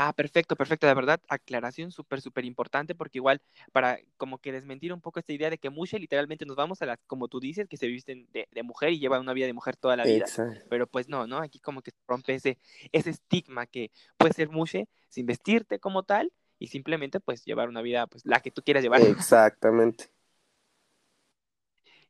[0.00, 0.86] Ah, perfecto, perfecto.
[0.86, 5.32] De verdad, aclaración súper, súper importante porque igual para como que desmentir un poco esta
[5.32, 8.28] idea de que mushe literalmente nos vamos a las, como tú dices, que se visten
[8.32, 10.26] de, mujer y llevan una vida de mujer toda la vida.
[10.70, 11.38] Pero pues no, ¿no?
[11.38, 12.58] Aquí como que rompe ese,
[12.92, 17.82] ese estigma que puede ser mushe sin vestirte como tal y simplemente pues llevar una
[17.82, 19.00] vida pues la que tú quieras llevar.
[19.02, 20.12] Exactamente.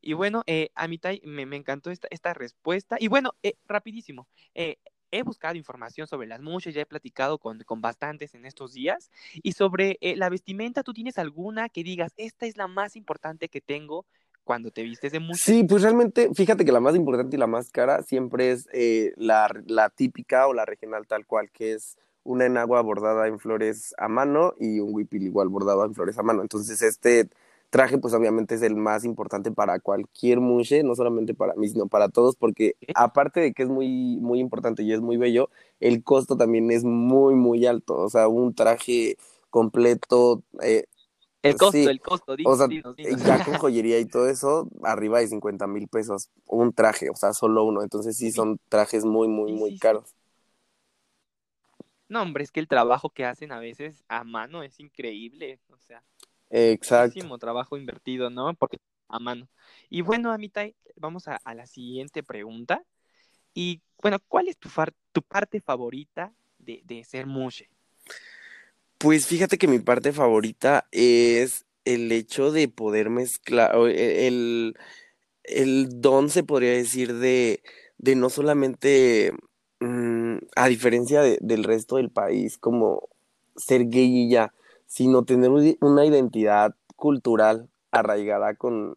[0.02, 2.96] Y bueno, eh, a mí me, me encantó esta, esta respuesta.
[3.00, 4.76] Y bueno, eh, rapidísimo, eh,
[5.10, 9.10] he buscado información sobre las muchas, ya he platicado con, con bastantes en estos días.
[9.42, 13.48] Y sobre eh, la vestimenta, ¿tú tienes alguna que digas, esta es la más importante
[13.48, 14.06] que tengo
[14.44, 15.40] cuando te vistes de mucho?
[15.42, 19.12] Sí, pues realmente, fíjate que la más importante y la más cara siempre es eh,
[19.16, 23.94] la, la típica o la regional tal cual, que es una enagua bordada en flores
[23.96, 26.42] a mano y un huipil igual bordado en flores a mano.
[26.42, 27.28] Entonces, este
[27.70, 31.86] traje pues obviamente es el más importante para cualquier mushe, no solamente para mí, sino
[31.86, 35.50] para todos, porque aparte de que es muy, muy importante y es muy bello,
[35.80, 37.96] el costo también es muy, muy alto.
[37.96, 39.16] O sea, un traje
[39.50, 40.42] completo...
[40.62, 40.84] Eh,
[41.40, 45.68] el costo, el costo, o sea, ya con joyería y todo eso, arriba de 50
[45.68, 47.82] mil pesos un traje, o sea, solo uno.
[47.82, 50.16] Entonces sí son trajes muy, muy, muy caros.
[52.08, 55.78] No, hombre, es que el trabajo que hacen a veces a mano es increíble, o
[55.78, 56.02] sea.
[56.50, 57.14] Exacto.
[57.14, 58.54] Muchísimo trabajo invertido, ¿no?
[58.54, 59.48] Porque a mano.
[59.90, 62.84] Y bueno, Amitai, vamos a, la siguiente pregunta.
[63.54, 64.68] Y bueno, ¿cuál es tu,
[65.12, 67.68] tu parte favorita de, de ser mushe?
[68.98, 74.76] Pues fíjate que mi parte favorita es el hecho de poder mezclar, e, el,
[75.44, 77.62] el don se podría decir de,
[77.96, 79.32] de no solamente,
[79.80, 83.08] mm, a diferencia del resto del país, como
[83.56, 84.52] ser gay y ya,
[84.88, 88.96] sino tener una identidad cultural arraigada con,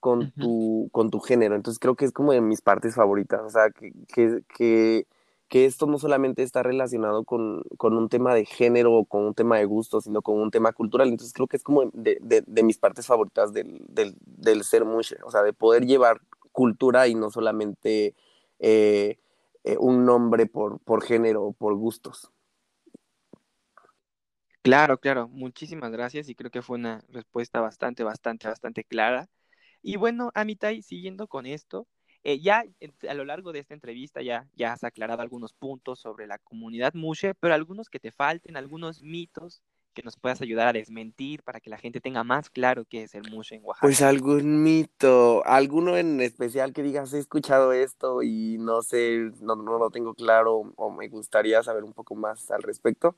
[0.00, 1.56] con, tu, con tu género.
[1.56, 3.42] Entonces creo que es como de mis partes favoritas.
[3.42, 5.06] O sea, que, que, que,
[5.48, 9.34] que esto no solamente está relacionado con, con, un tema de género o con un
[9.34, 11.08] tema de gusto, sino con un tema cultural.
[11.08, 14.84] Entonces creo que es como de, de, de mis partes favoritas del, del, del, ser
[14.84, 15.16] mushe.
[15.24, 16.20] O sea, de poder llevar
[16.52, 18.14] cultura y no solamente
[18.60, 19.18] eh,
[19.64, 22.30] eh, un nombre por, por género o por gustos.
[24.66, 29.28] Claro, claro, muchísimas gracias y creo que fue una respuesta bastante, bastante, bastante clara.
[29.80, 31.86] Y bueno, Amitai, siguiendo con esto,
[32.24, 32.64] eh, ya
[33.08, 36.94] a lo largo de esta entrevista ya, ya has aclarado algunos puntos sobre la comunidad
[36.94, 39.62] Mushe, pero algunos que te falten, algunos mitos
[39.94, 43.14] que nos puedas ayudar a desmentir para que la gente tenga más claro qué es
[43.14, 43.86] el Mushe en Oaxaca.
[43.86, 49.54] Pues algún mito, alguno en especial que digas, he escuchado esto y no sé, no,
[49.54, 53.14] no lo tengo claro o me gustaría saber un poco más al respecto.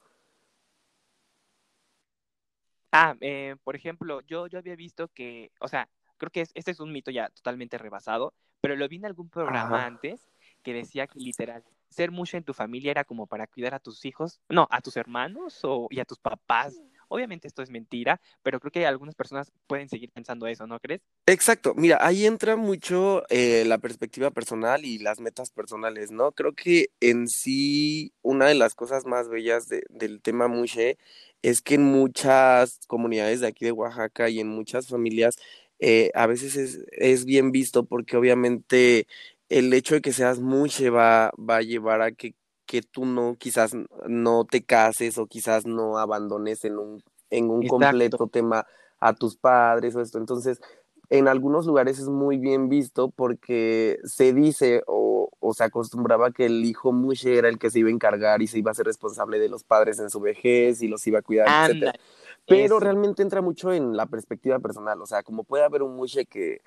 [3.00, 6.80] Ah, eh, por ejemplo, yo, yo había visto que, o sea, creo que este es
[6.80, 10.28] un mito ya totalmente rebasado, pero lo vi en algún programa antes
[10.64, 14.04] que decía que literal, ser mucho en tu familia era como para cuidar a tus
[14.04, 16.82] hijos, no, a tus hermanos o, y a tus papás.
[17.08, 21.00] Obviamente esto es mentira, pero creo que algunas personas pueden seguir pensando eso, ¿no crees?
[21.26, 26.32] Exacto, mira, ahí entra mucho eh, la perspectiva personal y las metas personales, ¿no?
[26.32, 30.98] Creo que en sí una de las cosas más bellas del tema Mushe
[31.42, 35.36] es que en muchas comunidades de aquí de Oaxaca y en muchas familias
[35.78, 39.06] eh, a veces es, es, bien visto porque obviamente
[39.48, 42.34] el hecho de que seas Mushe va, va a llevar a que,
[42.68, 43.72] que tú no, quizás
[44.07, 48.66] no te cases o quizás no abandones en un, en un completo tema
[49.00, 50.18] a tus padres o esto.
[50.18, 50.61] Entonces,
[51.09, 56.44] en algunos lugares es muy bien visto porque se dice o, o, se acostumbraba que
[56.44, 58.85] el hijo Mushe era el que se iba a encargar y se iba a ser
[58.85, 61.94] responsable de los padres en su vejez y los iba a cuidar, etc.
[62.46, 66.26] Pero realmente entra mucho en la perspectiva personal, o sea, como puede haber un Mushe
[66.26, 66.61] que,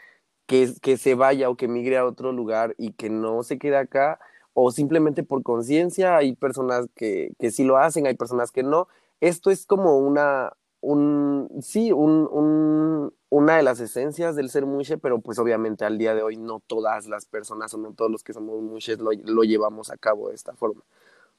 [0.48, 3.78] que, que se vaya o que migre a otro lugar y que no se quede
[3.78, 4.20] acá,
[4.54, 8.88] o simplemente por conciencia, hay personas que, que sí lo hacen, hay personas que no.
[9.22, 14.98] Esto es como una, un, sí, un, un, una de las esencias del ser mushe,
[14.98, 18.24] pero pues obviamente al día de hoy no todas las personas o no todos los
[18.24, 20.84] que somos mushes lo, lo llevamos a cabo de esta forma.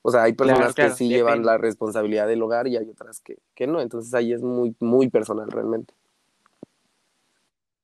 [0.02, 3.38] O sea, hay personas que sí llevan la responsabilidad del hogar y hay otras que,
[3.54, 5.94] que no, entonces ahí es muy, muy personal realmente.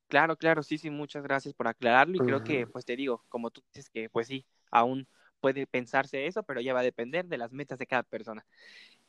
[0.09, 3.51] Claro, claro, sí, sí, muchas gracias por aclararlo y creo que, pues te digo, como
[3.51, 5.07] tú dices que, pues sí, aún
[5.39, 8.45] puede pensarse eso, pero ya va a depender de las metas de cada persona.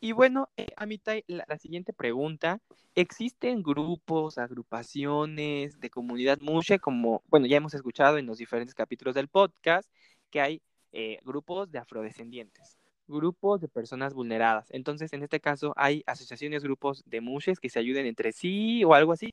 [0.01, 2.61] Y bueno, eh, Amita, la, la, siguiente pregunta,
[2.95, 9.15] ¿existen grupos, agrupaciones de comunidad mushe como, bueno, ya hemos escuchado en los diferentes capítulos
[9.15, 9.91] del podcast
[10.31, 10.63] que hay
[10.93, 14.67] eh, grupos de afrodescendientes, grupos de personas vulneradas.
[14.71, 18.95] Entonces, en este caso, ¿hay asociaciones, grupos de mushes que se ayuden entre sí o
[18.95, 19.33] algo así?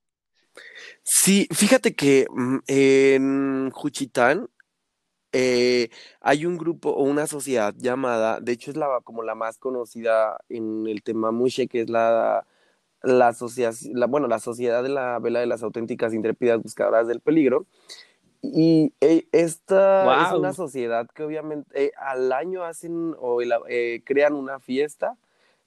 [1.04, 4.50] Sí, fíjate que mm, en Juchitán
[5.32, 5.90] eh,
[6.22, 10.38] hay un grupo o una sociedad llamada, de hecho es la como la más conocida
[10.50, 12.46] en el tema Mushe, que es la,
[13.02, 13.36] la,
[13.94, 17.66] la, bueno, la Sociedad de la Vela de las Auténticas Intrépidas Buscadoras del Peligro.
[18.42, 20.28] Y eh, esta wow.
[20.28, 23.40] es una sociedad que obviamente eh, al año hacen o
[24.06, 25.18] crean una fiesta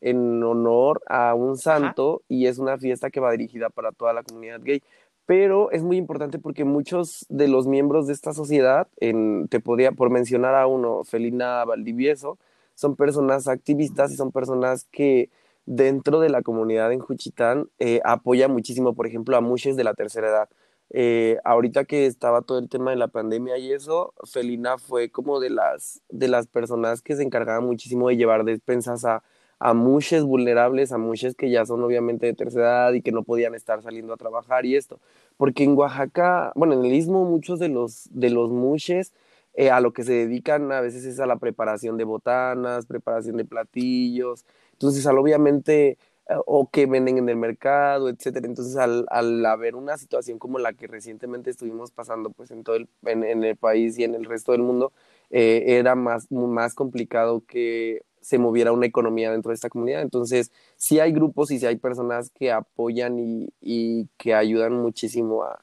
[0.00, 2.24] en honor a un santo Ajá.
[2.28, 4.82] y es una fiesta que va dirigida para toda la comunidad gay
[5.30, 9.92] pero es muy importante porque muchos de los miembros de esta sociedad, en, te podría,
[9.92, 12.36] por mencionar a uno, Felina Valdivieso,
[12.74, 15.30] son personas activistas y son personas que
[15.66, 19.94] dentro de la comunidad en Juchitán eh, apoyan muchísimo, por ejemplo, a muchos de la
[19.94, 20.48] tercera edad.
[20.92, 25.38] Eh, ahorita que estaba todo el tema de la pandemia y eso, Felina fue como
[25.38, 29.22] de las, de las personas que se encargaban muchísimo de llevar despensas a,
[29.60, 33.22] a muchos vulnerables, a muchos que ya son obviamente de tercera edad y que no
[33.22, 34.98] podían estar saliendo a trabajar y esto.
[35.36, 39.12] Porque en Oaxaca, bueno, en el istmo muchos de los, de los muches
[39.54, 43.36] eh, a lo que se dedican a veces es a la preparación de botanas, preparación
[43.36, 45.98] de platillos, entonces al obviamente
[46.30, 48.46] eh, o que venden en el mercado, etcétera.
[48.46, 52.76] Entonces, al, al, haber una situación como la que recientemente estuvimos pasando pues en todo
[52.76, 54.92] el, en, el país y en el resto del mundo,
[55.30, 60.02] eh, era más, más complicado que se moviera una economía dentro de esta comunidad.
[60.02, 65.42] Entonces, sí hay grupos y sí hay personas que apoyan y, y que ayudan muchísimo
[65.44, 65.62] a,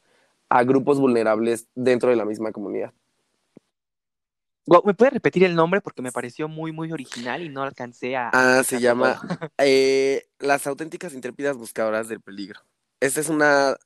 [0.49, 2.93] a, grupos vulnerables dentro de la misma comunidad.
[4.83, 5.79] ¿Me puede repetir el nombre?
[5.79, 8.29] Porque me pareció muy, muy original y no alcancé a...
[8.33, 9.21] Ah, se llama
[9.57, 12.59] eh, Las auténticas intrépidas buscadoras del peligro.
[12.99, 13.77] Esta es una...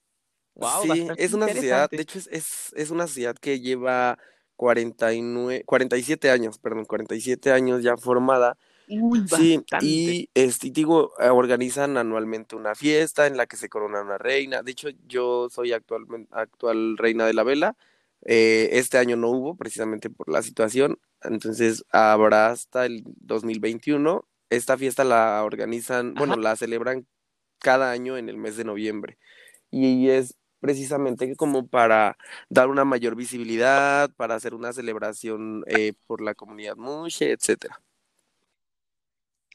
[0.55, 4.17] Wow, sí, es una sociedad, de hecho es, es, es una sociedad que lleva
[4.61, 8.59] 49, 47 años, perdón, 47 años ya formada.
[8.99, 14.17] Uy, sí, y este, digo, organizan anualmente una fiesta en la que se corona una
[14.17, 14.63] reina.
[14.63, 17.77] De hecho, yo soy actual, actual reina de la vela.
[18.25, 20.99] Eh, este año no hubo, precisamente por la situación.
[21.21, 24.27] Entonces, habrá hasta el 2021.
[24.49, 26.25] Esta fiesta la organizan, Ajá.
[26.25, 27.07] bueno, la celebran
[27.59, 29.17] cada año en el mes de noviembre.
[29.71, 32.17] Y es precisamente como para
[32.49, 37.81] dar una mayor visibilidad, para hacer una celebración eh, por la comunidad Mushe, etcétera.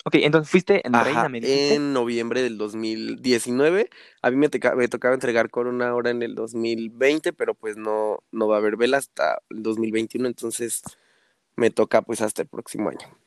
[0.06, 1.74] Ok, entonces fuiste en Ajá, Reina, me dijiste.
[1.74, 3.90] en noviembre del 2019.
[4.22, 8.20] A mí me, teca- me tocaba entregar corona ahora en el 2020, pero pues no,
[8.30, 10.82] no va a haber vela hasta el 2021, entonces
[11.56, 13.18] me toca pues hasta el próximo año.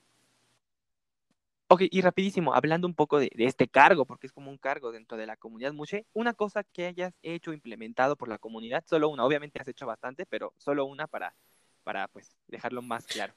[1.68, 4.94] Ok, y rapidísimo, hablando un poco de, de este cargo, porque es como un cargo
[4.94, 9.10] dentro de la comunidad Mushe, una cosa que hayas hecho, implementado por la comunidad, solo
[9.10, 11.36] una, obviamente has hecho bastante, pero solo una para,
[11.84, 13.34] para pues dejarlo más claro.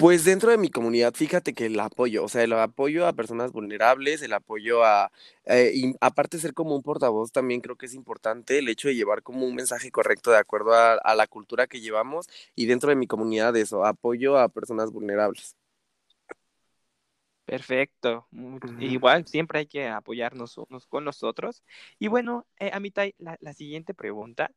[0.00, 3.52] Pues dentro de mi comunidad, fíjate que el apoyo, o sea, el apoyo a personas
[3.52, 5.12] vulnerables, el apoyo a,
[5.44, 8.88] eh, y aparte de ser como un portavoz, también creo que es importante el hecho
[8.88, 12.64] de llevar como un mensaje correcto de acuerdo a, a la cultura que llevamos y
[12.64, 15.54] dentro de mi comunidad eso, apoyo a personas vulnerables.
[17.44, 18.26] Perfecto.
[18.78, 21.62] Igual, siempre hay que apoyarnos unos con los otros.
[21.98, 24.50] Y bueno, eh, Amitai, la, la siguiente pregunta.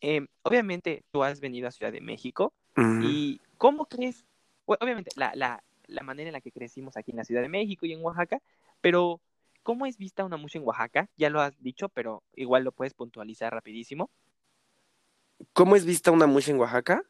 [0.00, 2.54] Em, obviamente, tú has venido a Ciudad de México.
[3.02, 4.24] ¿Y cómo crees?
[4.66, 7.86] Obviamente, la, la, la manera en la que crecimos aquí en la Ciudad de México
[7.86, 8.40] y en Oaxaca,
[8.80, 9.20] pero
[9.62, 11.08] ¿cómo es vista una mucha en Oaxaca?
[11.16, 14.10] Ya lo has dicho, pero igual lo puedes puntualizar rapidísimo.
[15.52, 17.02] ¿Cómo es vista una musha en Oaxaca?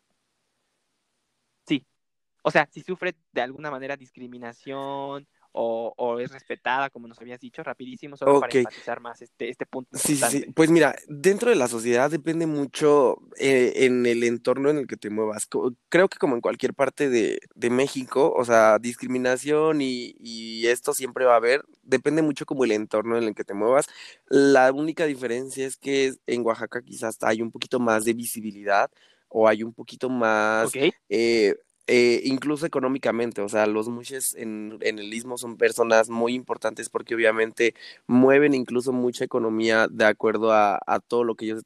[2.46, 5.26] O sea, si sufre de alguna manera discriminación
[5.59, 9.64] o, o es respetada, como nos habías dicho, rapidísimo, solo para enfatizar más este, este
[9.64, 10.52] punto Sí, sí, sí.
[10.54, 14.98] Pues mira, dentro de la sociedad depende mucho eh, en el entorno en el que
[14.98, 15.48] te muevas.
[15.88, 20.92] Creo que como en cualquier parte de, de México, o sea, discriminación y, y esto
[20.92, 21.64] siempre va a haber.
[21.82, 23.86] Depende mucho como el entorno en el que te muevas.
[24.28, 28.90] La única diferencia es que en Oaxaca quizás hay un poquito más de visibilidad
[29.28, 31.54] o hay un poquito más Ok, eh,
[31.87, 36.89] eh, incluso económicamente, o sea, los mushes en, en el istmo son personas muy importantes
[36.89, 37.74] porque obviamente
[38.07, 41.62] mueven incluso mucha economía de acuerdo a, a todo lo que ellos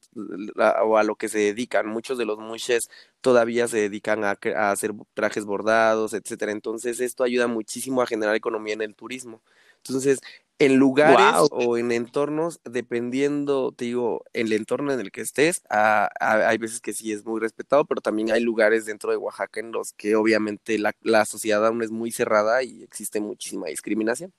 [0.83, 1.87] o a lo que se dedican.
[1.87, 2.89] Muchos de los mushes
[3.21, 6.51] todavía se dedican a, a hacer trajes bordados, etcétera.
[6.51, 9.41] Entonces, esto ayuda muchísimo a generar economía en el turismo.
[9.77, 10.19] Entonces,
[10.61, 16.07] en lugares o en entornos, dependiendo, te digo, el entorno en el que estés, ah,
[16.19, 19.59] ah, hay veces que sí es muy respetado, pero también hay lugares dentro de Oaxaca
[19.59, 24.33] en los que obviamente la, la sociedad aún es muy cerrada y existe muchísima discriminación.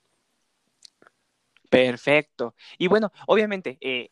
[1.69, 2.55] perfecto.
[2.77, 4.11] Y bueno, obviamente, eh,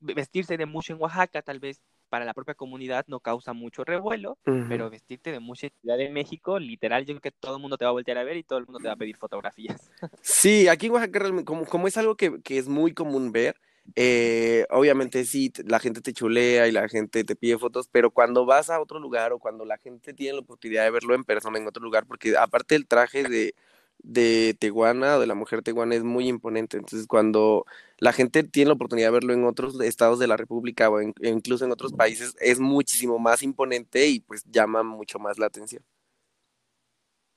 [0.00, 1.80] vestirse de mucho en Oaxaca tal vez
[2.10, 4.36] para la propia comunidad no causa mucho revuelo,
[4.68, 7.78] pero vestirte de mucho en Ciudad de México, literal, yo creo que todo el mundo
[7.78, 9.90] te va a voltear a ver y todo el mundo te va a pedir fotografías.
[10.22, 13.56] Sí, aquí en Oaxaca como, como es algo que, que es muy común ver,
[13.96, 18.44] eh, obviamente sí, la gente te chulea y la gente te pide fotos, pero cuando
[18.44, 21.58] vas a otro lugar o cuando la gente tiene la oportunidad de verlo en persona
[21.58, 23.54] en otro lugar, porque aparte el traje de,
[24.02, 27.66] de tehuana o de la mujer tehuana es muy imponente, entonces cuando
[27.98, 31.14] la gente tiene la oportunidad de verlo en otros estados de la República o en-
[31.22, 35.82] incluso en otros países, es muchísimo más imponente y pues llama mucho más la atención.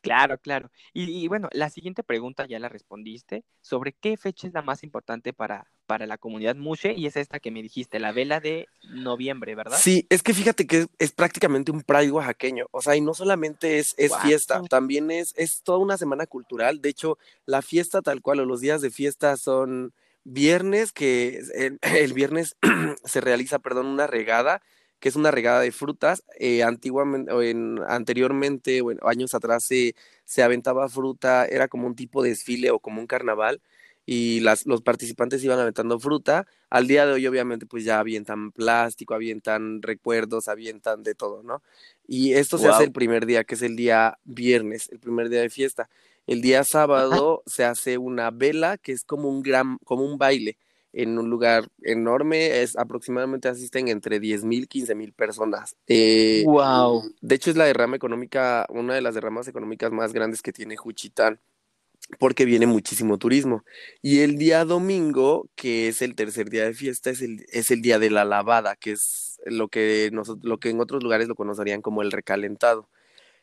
[0.04, 0.70] Claro, claro.
[0.92, 4.84] Y, y bueno, la siguiente pregunta ya la respondiste, sobre qué fecha es la más
[4.84, 8.68] importante para, para la comunidad Mushe, y es esta que me dijiste, la vela de
[8.84, 9.78] noviembre, ¿verdad?
[9.80, 13.14] Sí, es que fíjate que es, es prácticamente un Pride oaxaqueño, o sea, y no
[13.14, 18.02] solamente es, es fiesta, también es, es toda una semana cultural, de hecho, la fiesta
[18.02, 19.94] tal cual o los días de fiesta son
[20.26, 22.58] viernes, que el, el viernes
[23.06, 24.62] se realiza, perdón, una regada,
[25.04, 30.44] que es una regada de frutas, eh, antiguamente, o en, anteriormente, años atrás se, se
[30.44, 33.62] aventaba fruta, era como un tipo de desfile o como un carnaval,
[34.06, 38.54] y las, los participantes iban aventando fruta, al día de hoy, obviamente, pues ya avientan
[38.54, 41.62] plástico, avientan recuerdos, avientan de todo, ¿no?
[42.08, 45.42] Y esto se hace el primer día, que es el día viernes, el primer día
[45.42, 45.90] de fiesta.
[46.28, 50.58] El día sábado se hace una vela, que es como un gran, como un baile,
[50.94, 55.76] en un lugar enorme, es aproximadamente asisten entre 10 mil, 15 mil personas.
[55.88, 57.04] Eh, Wow.
[57.22, 60.78] de hecho, es la derrama económica, una de las derramas económicas más grandes que tiene
[60.78, 61.40] Juchitán
[62.20, 63.64] porque viene muchísimo turismo.
[64.02, 67.82] Y el día domingo, que es el tercer día de fiesta, es el, es el
[67.82, 71.36] día de la lavada, que es lo que, nos, lo que en otros lugares lo
[71.36, 72.90] conocerían como el recalentado.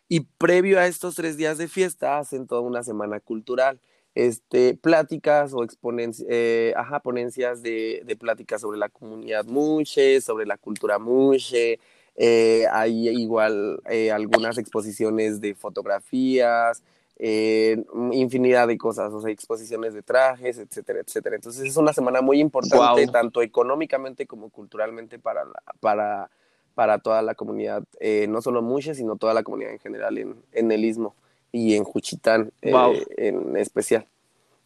[0.09, 3.81] Y previo a estos tres días de fiesta, hacen toda una semana cultural.
[4.15, 10.47] Este, pláticas o exponencias, eh, ajá, ponencias de, de pláticas sobre la comunidad Muxe, sobre
[10.47, 11.79] la cultura Muxe.
[12.17, 16.83] Eh, hay igual eh, algunas exposiciones de fotografías,
[17.19, 17.83] eh,
[18.13, 21.37] infinidad de cosas, o sea, exposiciones de trajes, etcétera, etcétera.
[21.37, 22.79] Entonces es una semana muy importante,
[23.13, 26.31] tanto económicamente como culturalmente para, la- para,
[26.75, 30.35] para toda la comunidad, eh, no solo Muxe, sino toda la comunidad en general en,
[30.53, 31.15] en el Istmo
[31.53, 34.07] y en Juchitán eh, en especial.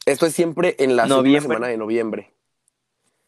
[0.07, 2.31] Esto es siempre en la segunda semana de noviembre.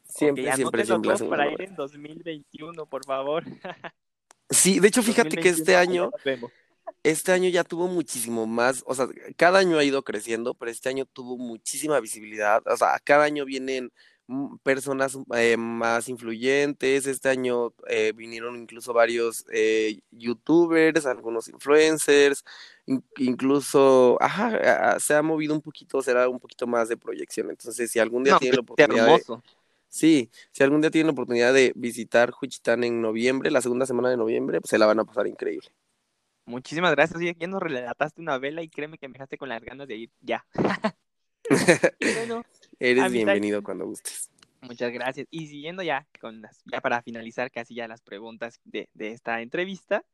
[0.09, 1.29] Siempre, Ok, siempre, siempre.
[1.29, 3.45] para ir en 2021, por favor.
[4.49, 6.11] Sí, de hecho, fíjate que 2021, este año
[7.03, 10.89] este año ya tuvo muchísimo más, o sea, cada año ha ido creciendo, pero este
[10.89, 13.93] año tuvo muchísima visibilidad, o sea, cada año vienen
[14.63, 22.45] personas eh, más influyentes, este año eh, vinieron incluso varios eh, youtubers, algunos influencers,
[23.19, 27.99] incluso, ajá, se ha movido un poquito, será un poquito más de proyección, entonces si
[27.99, 29.41] algún día tienen la pues, oportunidad de,
[29.89, 34.11] Sí, si algún día tienen la oportunidad de visitar Juchitán en noviembre, la segunda semana
[34.11, 35.69] de noviembre, pues se la van a pasar increíble.
[36.45, 37.19] Muchísimas gracias.
[37.19, 39.97] Oye, ya nos relataste una vela y créeme que me dejaste con las ganas de
[39.97, 40.45] ir ya.
[42.79, 44.31] Eres bienvenido cuando gustes.
[44.61, 45.27] Muchas gracias.
[45.31, 49.41] Y siguiendo ya con las, ya para finalizar casi ya las preguntas de, de esta
[49.41, 50.05] entrevista,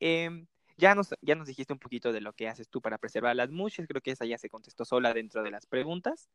[0.00, 0.46] em,
[0.76, 3.50] ya nos, ya nos dijiste un poquito de lo que haces tú para preservar las
[3.50, 6.28] mushes, creo que esa ya se contestó sola dentro de las preguntas.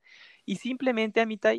[0.46, 1.56] Y simplemente, a mitad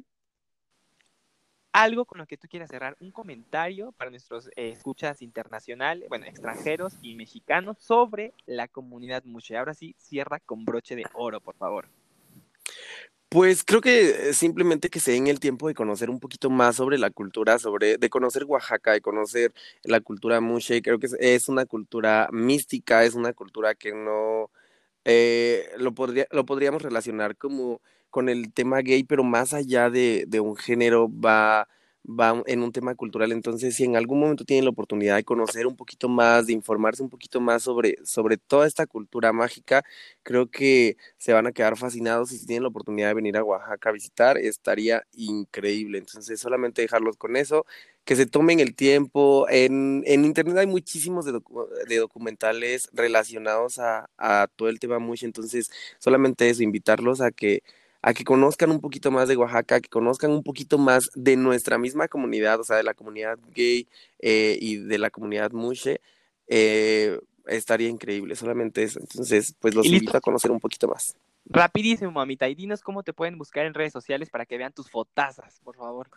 [1.72, 6.24] algo con lo que tú quieras cerrar, un comentario para nuestros eh, escuchas internacionales, bueno,
[6.24, 9.58] extranjeros y mexicanos sobre la comunidad Mushe.
[9.58, 11.90] Ahora sí, cierra con broche de oro, por favor.
[13.28, 16.96] Pues creo que simplemente que se den el tiempo de conocer un poquito más sobre
[16.96, 19.52] la cultura, sobre de conocer Oaxaca, de conocer
[19.82, 20.80] la cultura Mushe.
[20.80, 24.50] Creo que es, una cultura mística, es una cultura que no
[25.04, 30.24] eh, lo, podría, lo podríamos relacionar como con el tema gay, pero más allá de,
[30.28, 31.68] de un género va
[32.08, 33.32] va en un tema cultural.
[33.32, 37.02] Entonces, si en algún momento tienen la oportunidad de conocer un poquito más, de informarse
[37.02, 39.84] un poquito más sobre, sobre toda esta cultura mágica,
[40.22, 43.44] creo que se van a quedar fascinados y si tienen la oportunidad de venir a
[43.44, 45.98] Oaxaca a visitar, estaría increíble.
[45.98, 47.66] Entonces, solamente dejarlos con eso,
[48.04, 49.46] que se tomen el tiempo.
[49.50, 51.32] En, en Internet hay muchísimos de,
[51.98, 57.62] documentales relacionados a, a todo el tema mucho, entonces solamente eso, invitarlos a que
[58.06, 61.76] a que conozcan un poquito más de Oaxaca, que conozcan un poquito más de nuestra
[61.76, 63.88] misma comunidad, o sea, de la comunidad gay
[64.20, 66.00] eh, y de la comunidad mushe,
[66.46, 69.00] eh, estaría increíble, solamente eso.
[69.00, 71.16] Entonces, pues los invito a conocer un poquito más.
[71.46, 74.88] Rapidísimo, mamita, y dinos cómo te pueden buscar en redes sociales para que vean tus
[74.88, 76.08] fotazas, por favor.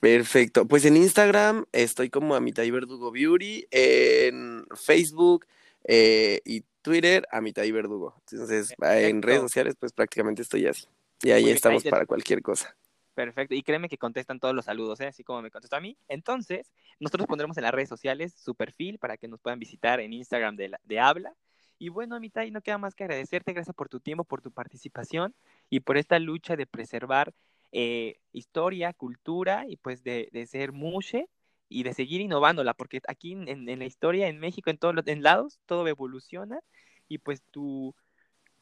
[0.00, 5.46] Perfecto, pues en Instagram estoy como Amitai Verdugo Beauty, en Facebook
[5.84, 8.14] eh, y Twitter Amitai Verdugo.
[8.30, 10.86] Entonces, en redes sociales pues prácticamente estoy así.
[11.24, 12.76] Y ahí estamos para cualquier cosa.
[13.14, 15.06] Perfecto, y créeme que contestan todos los saludos, ¿eh?
[15.06, 15.96] así como me contestó a mí.
[16.08, 20.12] Entonces, nosotros pondremos en las redes sociales su perfil para que nos puedan visitar en
[20.12, 21.32] Instagram de, de Habla.
[21.78, 25.34] Y bueno, Amitai, no queda más que agradecerte, gracias por tu tiempo, por tu participación
[25.70, 27.32] y por esta lucha de preservar
[27.70, 31.28] eh, historia, cultura y pues de, de, ser mushe
[31.68, 35.06] y de seguir innovándola, porque aquí en, en la historia, en México, en todos los
[35.06, 36.60] en lados, todo evoluciona
[37.08, 37.94] y pues tu,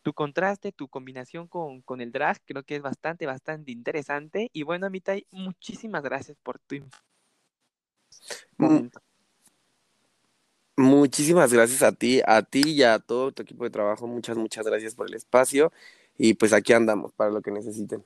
[0.02, 4.50] tu contraste, tu combinación con, con, el drag, creo que es bastante, bastante interesante.
[4.52, 6.76] Y bueno, Amitai, muchísimas gracias por tu
[8.56, 9.00] momento.
[10.76, 14.06] Muchísimas gracias a ti, a ti y a todo tu equipo de trabajo.
[14.06, 15.72] Muchas, muchas gracias por el espacio.
[16.18, 18.04] Y pues aquí andamos para lo que necesiten.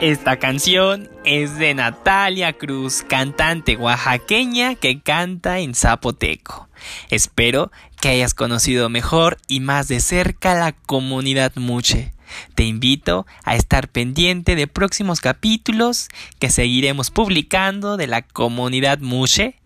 [0.00, 6.70] Esta canción es de Natalia Cruz, cantante oaxaqueña que canta en zapoteco.
[7.10, 7.70] Espero
[8.00, 12.14] que hayas conocido mejor y más de cerca la comunidad Muche.
[12.54, 19.60] Te invito a estar pendiente de próximos capítulos que seguiremos publicando de la comunidad Muche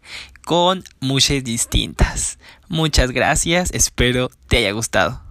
[0.44, 2.40] con Muches distintas.
[2.66, 5.22] Muchas gracias, espero te haya gustado.